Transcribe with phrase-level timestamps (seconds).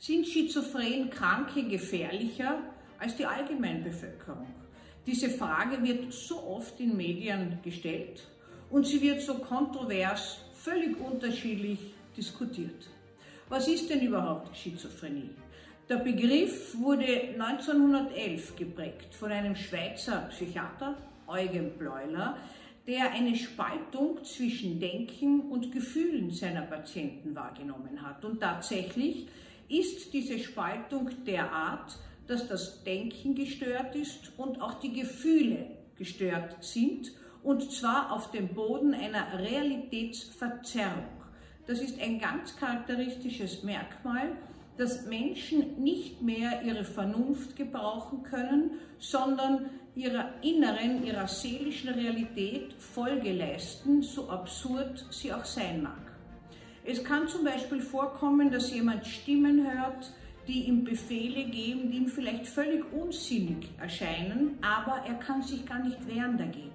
[0.00, 2.62] Sind schizophren Kranke gefährlicher
[2.98, 4.46] als die Allgemeinbevölkerung?
[5.06, 8.26] Diese Frage wird so oft in Medien gestellt
[8.70, 11.78] und sie wird so kontrovers, völlig unterschiedlich
[12.16, 12.88] diskutiert.
[13.50, 15.34] Was ist denn überhaupt Schizophrenie?
[15.86, 20.96] Der Begriff wurde 1911 geprägt von einem Schweizer Psychiater,
[21.26, 22.38] Eugen Bleuler,
[22.86, 28.24] der eine Spaltung zwischen Denken und Gefühlen seiner Patienten wahrgenommen hat.
[28.24, 29.26] Und tatsächlich
[29.70, 37.12] ist diese Spaltung derart, dass das Denken gestört ist und auch die Gefühle gestört sind,
[37.42, 41.08] und zwar auf dem Boden einer Realitätsverzerrung.
[41.66, 44.32] Das ist ein ganz charakteristisches Merkmal,
[44.76, 53.32] dass Menschen nicht mehr ihre Vernunft gebrauchen können, sondern ihrer inneren, ihrer seelischen Realität Folge
[53.32, 56.09] leisten, so absurd sie auch sein mag.
[56.90, 60.12] Es kann zum Beispiel vorkommen, dass jemand Stimmen hört,
[60.48, 65.78] die ihm Befehle geben, die ihm vielleicht völlig unsinnig erscheinen, aber er kann sich gar
[65.78, 66.72] nicht wehren dagegen.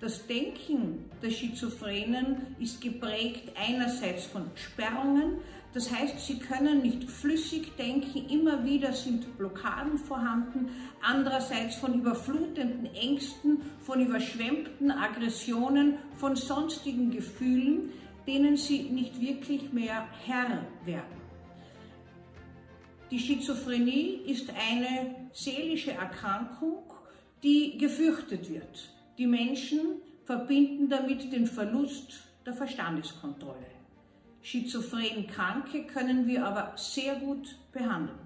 [0.00, 5.38] Das Denken der Schizophrenen ist geprägt einerseits von Sperrungen,
[5.72, 12.92] das heißt, sie können nicht flüssig denken, immer wieder sind Blockaden vorhanden, andererseits von überflutenden
[12.94, 17.90] Ängsten, von überschwemmten Aggressionen, von sonstigen Gefühlen,
[18.26, 21.24] denen sie nicht wirklich mehr Herr werden.
[23.10, 26.82] Die Schizophrenie ist eine seelische Erkrankung,
[27.42, 28.88] die gefürchtet wird.
[29.18, 33.66] Die Menschen verbinden damit den Verlust der Verstandeskontrolle.
[34.42, 38.18] Schizophren Kranke können wir aber sehr gut behandeln.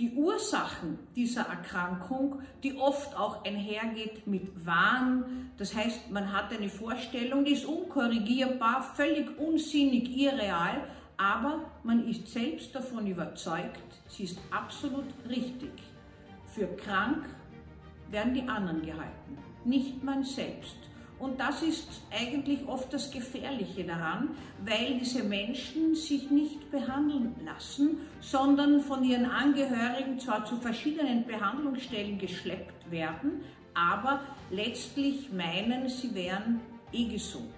[0.00, 6.70] Die Ursachen dieser Erkrankung, die oft auch einhergeht mit Wahn, das heißt, man hat eine
[6.70, 14.38] Vorstellung, die ist unkorrigierbar, völlig unsinnig, irreal, aber man ist selbst davon überzeugt, sie ist
[14.50, 15.72] absolut richtig.
[16.46, 17.26] Für krank
[18.10, 20.78] werden die anderen gehalten, nicht man selbst.
[21.20, 24.30] Und das ist eigentlich oft das Gefährliche daran,
[24.64, 32.18] weil diese Menschen sich nicht behandeln lassen, sondern von ihren Angehörigen zwar zu verschiedenen Behandlungsstellen
[32.18, 33.42] geschleppt werden,
[33.74, 34.20] aber
[34.50, 36.60] letztlich meinen, sie wären
[36.90, 37.52] eh gesund.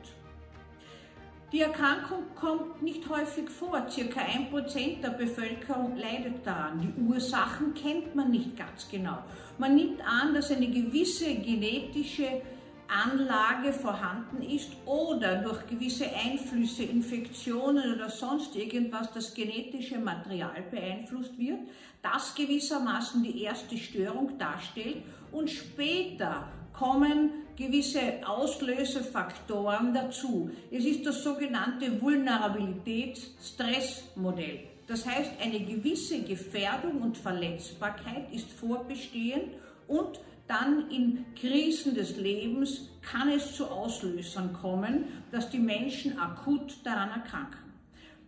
[1.52, 3.86] Die Erkrankung kommt nicht häufig vor.
[3.88, 6.80] Circa ein Prozent der Bevölkerung leidet daran.
[6.80, 9.18] Die Ursachen kennt man nicht ganz genau.
[9.58, 12.40] Man nimmt an, dass eine gewisse genetische
[12.88, 21.38] Anlage vorhanden ist oder durch gewisse Einflüsse, Infektionen oder sonst irgendwas das genetische Material beeinflusst
[21.38, 21.60] wird,
[22.03, 24.98] das gewissermaßen die erste Störung darstellt
[25.31, 30.50] und später kommen gewisse Auslösefaktoren dazu.
[30.70, 34.60] Es ist das sogenannte Vulnerabilitäts-Stress-Modell.
[34.87, 39.54] Das heißt, eine gewisse Gefährdung und Verletzbarkeit ist vorbestehend
[39.87, 40.19] und
[40.52, 47.08] dann in Krisen des Lebens kann es zu Auslösern kommen, dass die Menschen akut daran
[47.08, 47.72] erkranken.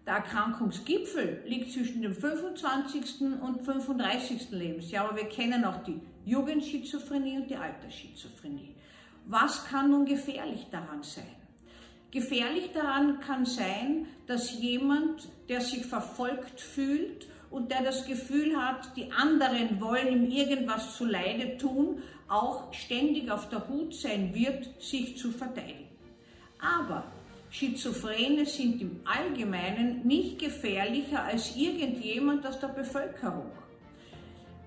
[0.07, 3.21] Der Erkrankungsgipfel liegt zwischen dem 25.
[3.43, 4.51] und 35.
[4.53, 8.75] Lebensjahr, aber wir kennen auch die Jugendschizophrenie und die Altersschizophrenie.
[9.27, 11.44] Was kann nun gefährlich daran sein?
[12.15, 18.97] Gefährlich daran kann sein, dass jemand, der sich verfolgt fühlt und der das Gefühl hat,
[18.97, 24.81] die anderen wollen ihm irgendwas zu Leide tun, auch ständig auf der Hut sein wird,
[24.81, 25.89] sich zu verteidigen.
[26.61, 27.03] Aber
[27.51, 33.51] Schizophrene sind im Allgemeinen nicht gefährlicher als irgendjemand aus der Bevölkerung.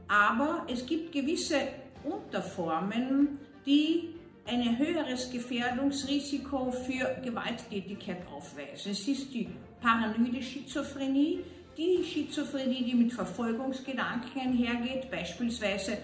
[0.09, 1.59] Aber es gibt gewisse
[2.03, 4.16] Unterformen, die
[4.47, 8.91] ein höheres Gefährdungsrisiko für Gewalttätigkeit aufweisen.
[8.91, 9.49] Es ist die
[9.81, 11.39] paranoide Schizophrenie,
[11.77, 15.97] die Schizophrenie, die mit Verfolgungsgedanken einhergeht, beispielsweise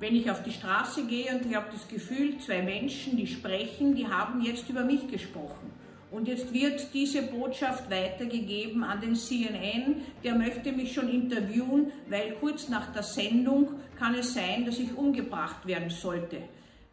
[0.00, 3.94] wenn ich auf die Straße gehe und ich habe das Gefühl, zwei Menschen, die sprechen,
[3.94, 5.72] die haben jetzt über mich gesprochen.
[6.10, 12.32] Und jetzt wird diese Botschaft weitergegeben an den CNN, der möchte mich schon interviewen, weil
[12.40, 16.38] kurz nach der Sendung kann es sein, dass ich umgebracht werden sollte.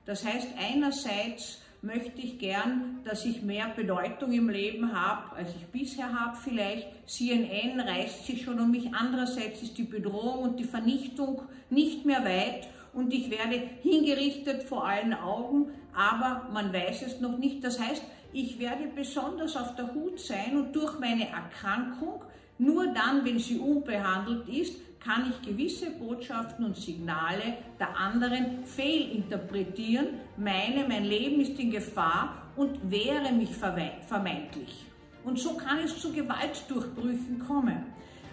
[0.05, 5.65] Das heißt, einerseits möchte ich gern, dass ich mehr Bedeutung im Leben habe, als ich
[5.67, 6.87] bisher habe vielleicht.
[7.07, 8.93] CNN reißt sich schon um mich.
[8.93, 14.87] Andererseits ist die Bedrohung und die Vernichtung nicht mehr weit und ich werde hingerichtet vor
[14.87, 17.63] allen Augen, aber man weiß es noch nicht.
[17.63, 18.01] Das heißt,
[18.31, 22.23] ich werde besonders auf der Hut sein und durch meine Erkrankung,
[22.57, 30.07] nur dann, wenn sie unbehandelt ist, kann ich gewisse Botschaften und Signale der anderen fehlinterpretieren,
[30.35, 34.85] meine, mein Leben ist in Gefahr und wehre mich vermeintlich.
[35.23, 37.85] Und so kann es zu Gewaltdurchbrüchen kommen.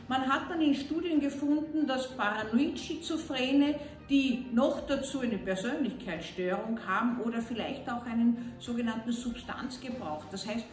[0.09, 3.77] Man hat dann in Studien gefunden, dass Paranoid-Schizophrene,
[4.09, 10.65] die noch dazu eine Persönlichkeitsstörung haben oder vielleicht auch einen sogenannten Substanzgebrauch, das heißt,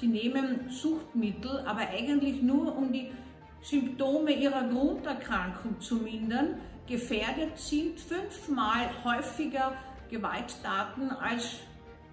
[0.00, 3.10] sie nehmen Suchtmittel, aber eigentlich nur um die
[3.64, 9.72] Symptome ihrer Grunderkrankung zu mindern, gefährdet sind, fünfmal häufiger
[10.10, 11.56] Gewalttaten als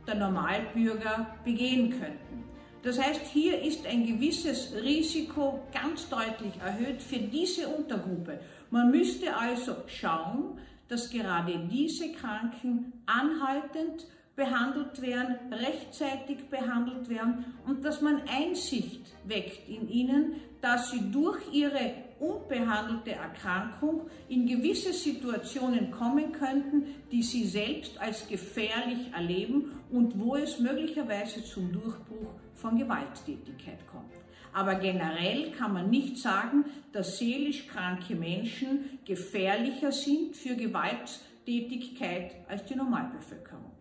[0.08, 2.46] der Normalbürger begehen könnten.
[2.84, 8.40] Das heißt, hier ist ein gewisses Risiko ganz deutlich erhöht für diese Untergruppe.
[8.72, 10.58] Man müsste also schauen,
[10.88, 14.08] dass gerade diese Kranken anhaltend
[14.42, 21.40] behandelt werden, rechtzeitig behandelt werden und dass man Einsicht weckt in ihnen, dass sie durch
[21.54, 30.20] ihre unbehandelte Erkrankung in gewisse Situationen kommen könnten, die sie selbst als gefährlich erleben und
[30.20, 34.14] wo es möglicherweise zum Durchbruch von Gewalttätigkeit kommt.
[34.54, 42.66] Aber generell kann man nicht sagen, dass seelisch kranke Menschen gefährlicher sind für Gewalttätigkeit als
[42.66, 43.81] die Normalbevölkerung.